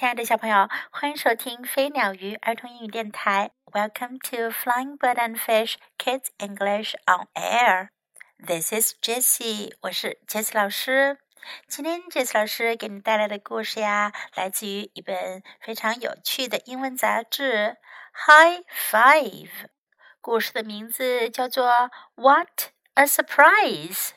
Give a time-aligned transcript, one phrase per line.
[0.00, 3.50] 亲爱的小朋友，欢迎收听飞鸟鱼儿童英语电台。
[3.66, 7.90] Welcome to Flying Bird and Fish Kids English on Air.
[8.38, 11.18] This is Jessie，我是 Jessie 老师。
[11.68, 17.76] 今天 Jessie 老师给你带来的故事呀，来自于一本非常有趣的英文杂志
[18.26, 19.48] 《High Five》。
[20.22, 21.68] 故事的名字叫做
[22.14, 24.08] 《What a Surprise》，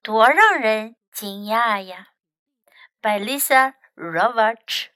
[0.00, 2.06] 多让人惊讶呀
[3.02, 3.74] ！By Lisa。
[3.98, 4.90] Robert.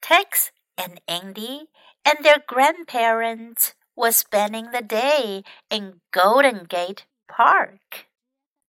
[0.00, 1.68] Tex and Indy
[2.04, 8.06] and their grandparents were spending the day in Golden Gate Park.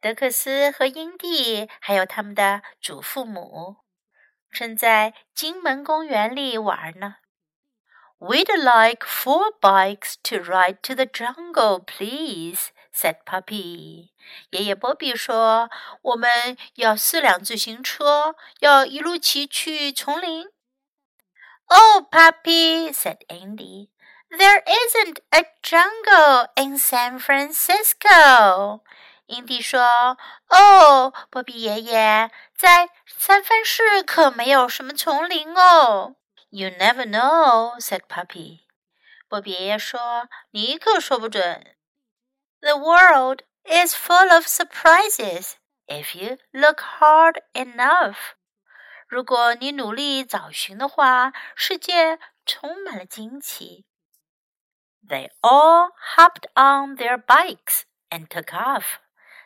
[0.00, 3.76] 德克斯和英蒂还有他们的祖父母
[4.50, 7.16] 正在金门公园里玩呢。
[8.18, 14.10] We'd like four bikes to ride to the jungle, please, said Puppy.
[14.50, 15.68] 爷爷波比说
[16.02, 20.46] ：“我们要四辆自行车，要一路骑去丛林。”
[21.66, 23.88] Oh, Puppy, said Andy.
[24.30, 28.82] There isn't a jungle in San Francisco.
[29.26, 36.16] Andy 说：“哦，波比爷爷，在三藩市可没有什么丛林哦。”
[36.50, 38.60] You never know, said Puppy.
[39.28, 41.74] 波比爷爷说：“你可说不准。”
[42.63, 45.55] The world is full of surprises
[45.87, 48.35] if you look hard enough.
[49.07, 53.85] 如果你努力找寻的话，世界充满了惊奇。
[55.07, 58.97] They all hopped on their bikes and took off.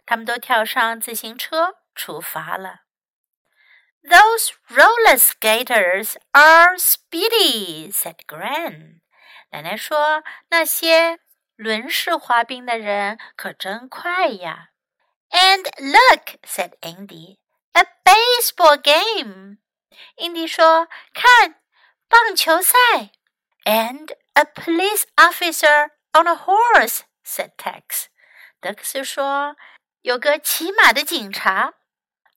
[0.06, 2.84] 他们都跳上自行车出发了。
[4.04, 9.00] those roller skaters are speedy," said Gran.
[9.52, 11.20] 奶奶说：“那些
[11.59, 14.69] 轮式滑冰的人可真快呀
[15.31, 17.39] ！And look, said Indy,
[17.73, 19.59] a baseball game.
[20.19, 21.57] 印第说：“看，
[22.09, 22.79] 棒球赛。”
[23.67, 28.07] And a police officer on a horse, said Tex.
[28.61, 29.57] 德克斯说，
[30.03, 31.75] 有个骑马的警察。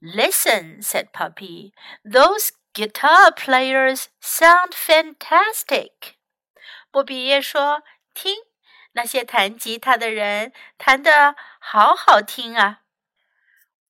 [0.02, 1.74] Listen, said Poppy.
[2.04, 6.16] Those guitar players sound fantastic.
[6.90, 7.84] 波比耶说
[8.16, 8.36] ：“听。”
[8.94, 12.82] 那些弹吉他的人弹得好好听啊。”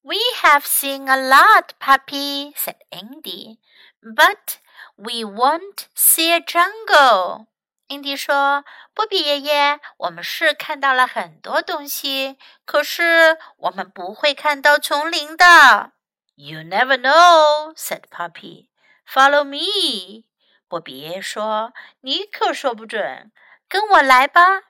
[0.04, 3.58] We have seen a lot, Puppy, said Andy.
[4.02, 4.58] But
[4.96, 7.46] we won't see a jungle.
[7.86, 8.64] 英迪说
[8.94, 15.92] ：“波比爷爷，我们是看到了很多东西，可是我们不会看到丛林的。”
[16.34, 18.68] You never know," said Puppy.
[19.06, 20.24] "Follow me."
[20.66, 23.30] 波比爷爷说：“你可说不准，
[23.68, 24.62] 跟我来吧。”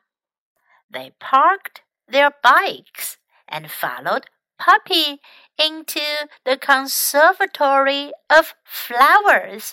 [0.92, 3.16] They parked their bikes
[3.48, 4.26] and followed
[4.58, 5.20] Poppy
[5.56, 9.72] into the conservatory of flowers.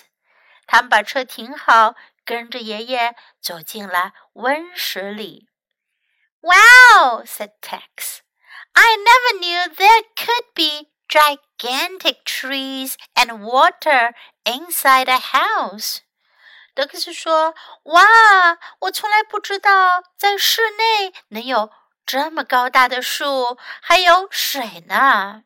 [0.66, 1.94] 他们把车停好，
[2.24, 5.48] 跟着爷爷走进了温室里。
[6.40, 8.20] Wow, said Tex.
[8.72, 14.14] I never knew there could be gigantic trees and water
[14.44, 16.00] inside a house.
[16.74, 17.54] 德克斯说
[17.84, 18.02] ：“哇，
[18.80, 21.70] 我从来不知道在室内能有
[22.06, 25.44] 这么高大的树，还有水呢。”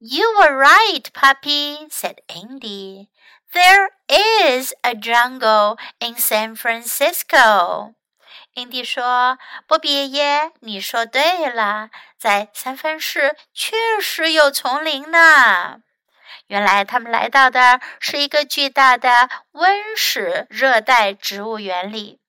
[0.00, 3.08] You were right, Puppy, said Andy.
[3.52, 7.94] There is a jungle in San Francisco.
[8.54, 15.82] Andy 说：“波比爷爷，你说对了，在三藩市确实有丛林呢。
[16.48, 22.20] 原来他们来到的是一个巨大的温室热带植物园里。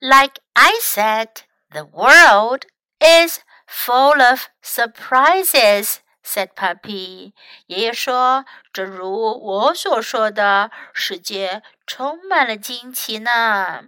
[0.00, 1.28] Like I said,
[1.70, 2.62] the world
[3.00, 7.32] is full of surprises," said Poppy。
[7.66, 13.86] 爷爷说，正如我所说的，世界充满了惊奇呢。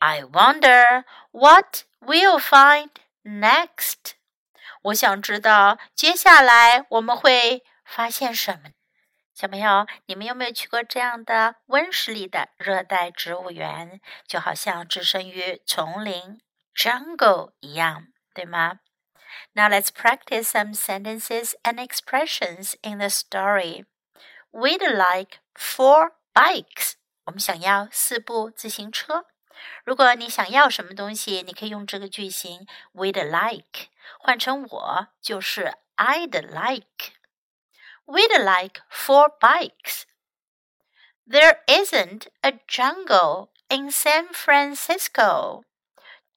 [0.00, 2.90] I wonder what we'll find
[3.24, 4.12] next。
[4.82, 8.70] 我想知道接下来我们会发现什么
[9.38, 14.00] 小朋友，你们有没有去过这样的温室里的热带植物园？
[14.26, 16.40] 就好像置身于丛林
[16.74, 18.80] （jungle） 一样，对吗
[19.52, 23.84] ？Now let's practice some sentences and expressions in the story.
[24.50, 26.94] We'd like four bikes.
[27.26, 29.26] 我们想要四部自行车。
[29.84, 37.12] 如果你想要什么东西，你可以用这个句型 "We'd like" 换成我就是 "I'd like."
[38.07, 40.05] We'd like four bikes.
[41.25, 45.63] There isn't a jungle in San Francisco.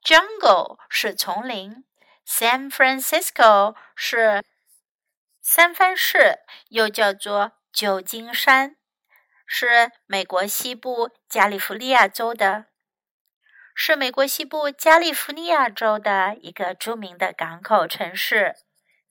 [0.02, 1.84] Jungle 是丛林，
[2.24, 4.44] San Francisco 是
[5.40, 6.38] 三藩市，
[6.68, 8.76] 又叫做旧金山。
[9.44, 12.66] 是美国西部加利福尼亚州的，
[13.74, 18.56] 是美国西部加利福尼亚州的一个着名的港口城市，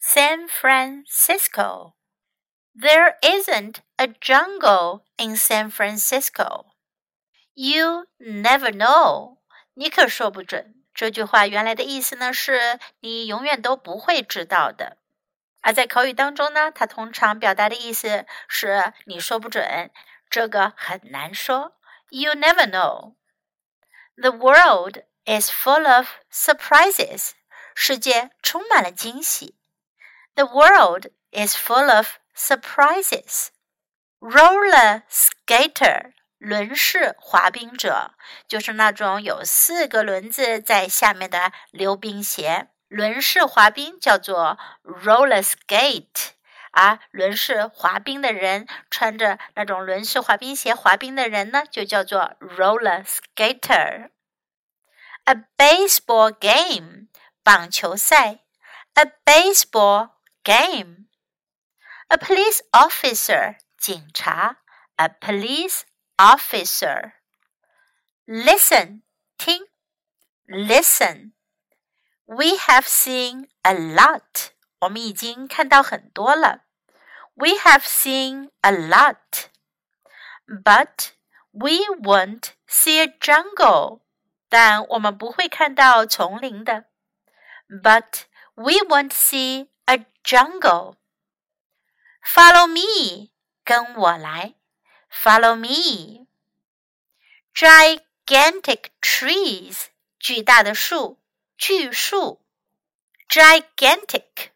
[0.02, 1.94] San Francisco。
[2.80, 6.66] There isn't a jungle in San Francisco.
[7.54, 9.38] You never know.
[9.74, 10.76] 你可说不准。
[10.94, 14.98] 这句话原来的意思呢，是你永远都不会知道的。
[15.62, 19.92] 而在口语当中呢，它通常表达的意思是你说不准，
[20.30, 21.78] 这个很难说。
[22.10, 23.16] You never know.
[24.16, 27.32] The world is full of surprises.
[27.74, 29.58] 世界充满了惊喜。
[30.36, 32.08] The world is full of
[32.40, 33.48] surprises.
[34.20, 38.12] Roller skater 轮式滑冰者
[38.48, 42.70] 就是那种有四个轮子在下面的溜冰鞋。
[42.88, 46.30] 轮式滑冰叫做 roller skate，
[46.72, 57.08] 而轮式滑冰的人穿着那种轮式滑冰鞋滑冰的人呢，就叫做 roller skater。A baseball game，
[57.44, 58.42] 棒球赛。
[58.94, 60.12] A baseball
[60.44, 61.08] game。
[62.10, 64.58] A police officer，警察。
[64.98, 65.82] A police
[66.18, 67.14] officer.
[68.26, 69.02] Listen,
[69.38, 69.68] 听
[70.48, 71.34] listen.
[72.26, 74.52] We have seen a lot.
[74.80, 76.62] 我们已经看到很多了。
[77.34, 79.50] We have seen a lot.
[80.48, 81.12] But
[81.52, 84.02] we won't see a jungle.
[84.48, 86.86] 但我们不会看到丛林的。
[87.68, 88.24] But
[88.54, 90.96] we won't see a jungle.
[92.24, 93.32] Follow me.
[93.64, 94.56] 跟我来。
[95.12, 96.28] Follow me.
[97.54, 99.86] Gigantic trees，
[100.20, 101.22] 巨大的树，
[101.58, 102.42] 巨树。
[103.30, 104.50] Gigantic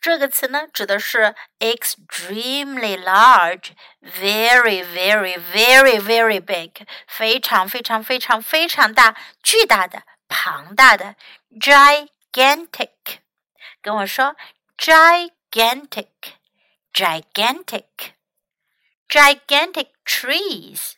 [0.00, 3.70] 这个词呢，指的是 extremely large,
[4.02, 11.14] very, very, very, very big，非常非常非常非常大，巨大的，庞大的。
[11.52, 13.20] Gigantic，
[13.80, 14.34] 跟我说，
[14.76, 16.35] gigantic，gigantic。
[16.96, 17.86] gigantic
[20.04, 20.92] trees。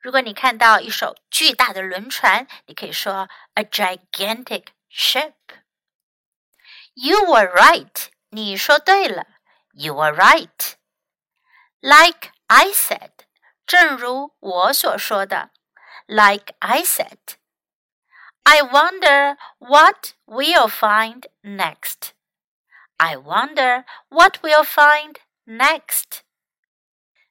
[0.00, 9.26] 如果你看到一艘巨大的轮船，你可以说 a gigantic ship。You were right，你说对了。
[9.72, 13.10] You were right。Like I said，
[13.66, 15.50] 正如我所说的。
[16.06, 22.11] Like I said。I wonder what we'll find next.
[22.99, 26.23] I wonder what we'll find next.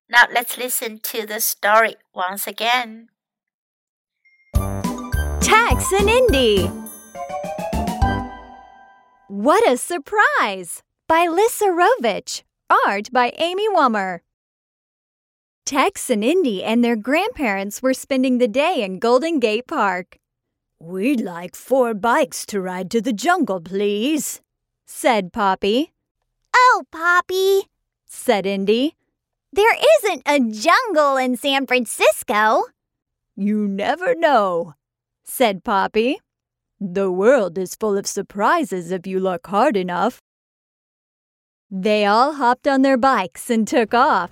[0.09, 3.09] Now let's listen to the story once again.
[5.41, 6.71] Tex and Indy.
[9.29, 10.83] What a Surprise!
[11.09, 12.43] by Lissa Rovetch.
[12.87, 14.21] Art by Amy Wummer.
[15.67, 20.19] Tex and Indy and their grandparents were spending the day in Golden Gate Park.
[20.79, 24.41] We'd like four bikes to ride to the jungle, please,
[24.95, 25.91] said Poppy.
[26.55, 27.63] Oh, Poppy,
[28.07, 28.95] said Indy.
[29.53, 32.65] There isn't a jungle in San Francisco.
[33.35, 34.75] You never know,
[35.25, 36.21] said Poppy.
[36.79, 40.21] The world is full of surprises if you look hard enough.
[41.69, 44.31] They all hopped on their bikes and took off.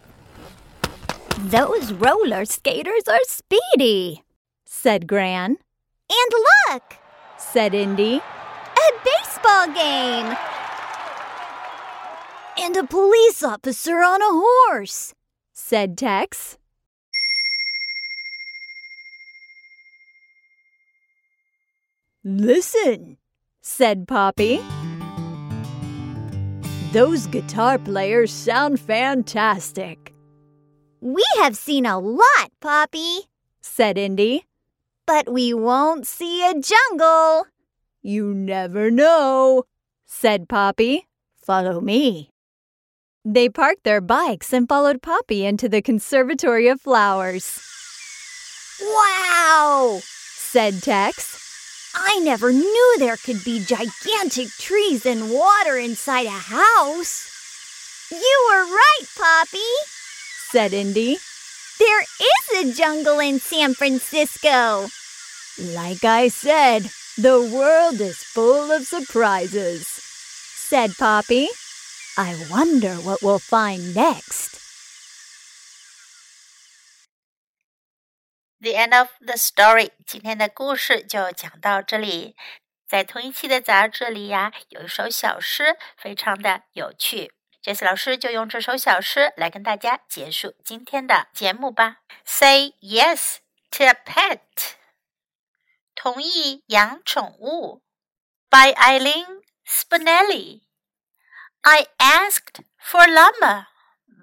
[1.38, 4.22] Those roller skaters are speedy,
[4.66, 5.56] said Gran.
[6.10, 6.32] And
[6.70, 6.96] look,
[7.38, 8.20] said Indy.
[8.20, 10.36] A baseball game
[12.60, 15.14] and a police officer on a horse,
[15.52, 16.58] said Tex.
[22.22, 23.16] Listen,
[23.62, 24.60] said Poppy.
[26.92, 30.12] Those guitar players sound fantastic.
[31.00, 33.20] We have seen a lot, Poppy,
[33.62, 34.44] said Indy.
[35.06, 37.46] But we won't see a jungle.
[38.02, 39.64] You never know,
[40.04, 41.06] said Poppy.
[41.42, 42.30] Follow me.
[43.24, 47.60] They parked their bikes and followed Poppy into the Conservatory of Flowers.
[48.80, 50.00] Wow!
[50.02, 51.92] said Tex.
[51.94, 58.08] I never knew there could be gigantic trees and water inside a house.
[58.10, 59.72] You were right, Poppy,
[60.50, 61.18] said Indy.
[61.78, 64.88] There is a jungle in San Francisco.
[65.74, 71.48] Like I said, the world is full of surprises, said Poppy.
[72.17, 74.59] I wonder what we'll find next.
[78.61, 79.91] The end of the story。
[80.07, 82.35] 今天的故事就讲到这里。
[82.87, 87.33] 在同一期的杂志里呀，有一首小诗，非常的有趣。
[87.61, 91.97] Jess 老师就用这首小诗来跟大家结束今天的节目吧。
[92.23, 93.37] Say yes
[93.71, 94.39] to a pet，
[95.95, 97.81] 同意养宠物。
[98.49, 100.61] By Eileen Spinelli。
[101.61, 103.67] I asked for llama,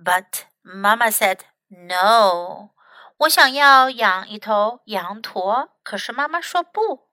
[0.04, 2.71] but Mama said no.
[3.18, 7.09] 我想要养一头羊驼，可是妈妈说不。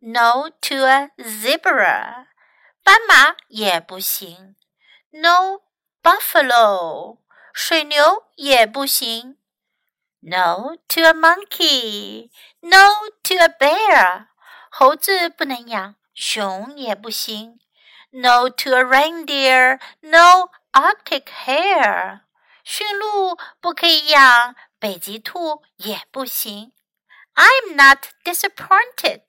[0.00, 2.26] No to a zebra，
[2.82, 4.56] 斑马也不行。
[5.10, 5.60] No
[6.02, 7.18] buffalo，
[7.52, 9.38] 水牛也不行。
[10.20, 14.26] No to a monkey，No to a bear，
[14.70, 17.60] 猴子不能养，熊也不行。
[18.10, 22.20] No to a reindeer，No Arctic hare，
[22.62, 24.54] 驯鹿不可以养。
[24.78, 26.72] 北极兔也不行。
[27.34, 29.22] I'm not disappointed，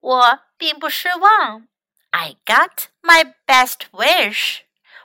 [0.00, 1.68] 我并不失望。
[2.10, 4.60] I got my best wish，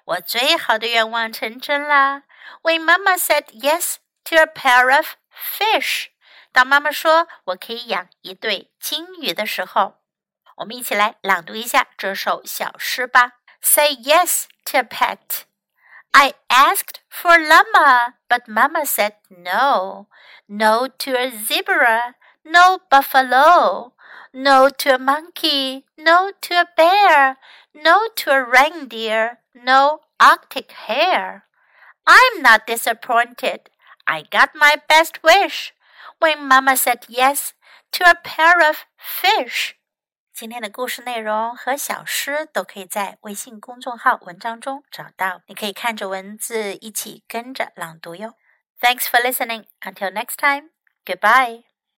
[0.05, 2.23] 我最好的愿望成真啦。
[2.61, 6.07] When Mama said yes to a pair of fish，
[6.51, 9.99] 当妈妈说我可以养一对金鱼的时候，
[10.57, 13.33] 我们一起来朗读一下这首小诗吧。
[13.61, 20.07] Say yes to a pet。I asked for llama, but Mama said no.
[20.47, 23.93] No to a zebra, no buffalo.
[24.33, 27.37] No to a monkey, no to a bear.
[27.73, 31.45] No to a reindeer, no Arctic hare.
[32.05, 33.69] I'm not disappointed.
[34.05, 35.73] I got my best wish
[36.19, 37.53] when Mama said yes
[37.93, 39.75] to a pair of fish.
[40.36, 48.34] 今天的故事内容和小诗都可以在微信公众号文章中找到，你可以看着文字一起跟着朗读哟。
[48.78, 49.64] Thanks for listening.
[49.80, 50.72] Until next time.
[51.06, 51.62] Goodbye.